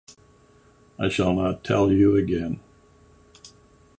[0.99, 2.59] I shall not tell you again.